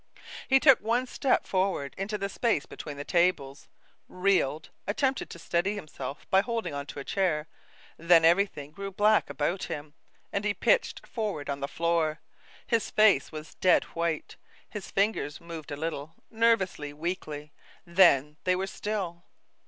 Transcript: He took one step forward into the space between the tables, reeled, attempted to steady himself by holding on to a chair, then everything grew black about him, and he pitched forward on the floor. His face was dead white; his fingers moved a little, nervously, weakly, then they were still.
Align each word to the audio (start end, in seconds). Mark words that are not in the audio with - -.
He 0.47 0.59
took 0.59 0.79
one 0.81 1.05
step 1.05 1.45
forward 1.45 1.93
into 1.95 2.17
the 2.17 2.27
space 2.27 2.65
between 2.65 2.97
the 2.97 3.03
tables, 3.03 3.67
reeled, 4.07 4.71
attempted 4.87 5.29
to 5.29 5.37
steady 5.37 5.75
himself 5.75 6.25
by 6.31 6.41
holding 6.41 6.73
on 6.73 6.87
to 6.87 6.99
a 6.99 7.03
chair, 7.03 7.47
then 7.97 8.25
everything 8.25 8.71
grew 8.71 8.89
black 8.91 9.29
about 9.29 9.65
him, 9.65 9.93
and 10.33 10.43
he 10.43 10.55
pitched 10.55 11.05
forward 11.05 11.51
on 11.51 11.59
the 11.59 11.67
floor. 11.67 12.19
His 12.65 12.89
face 12.89 13.31
was 13.31 13.53
dead 13.53 13.83
white; 13.93 14.37
his 14.67 14.89
fingers 14.89 15.39
moved 15.39 15.69
a 15.69 15.77
little, 15.77 16.15
nervously, 16.31 16.93
weakly, 16.93 17.51
then 17.85 18.37
they 18.43 18.55
were 18.55 18.65
still. 18.65 19.25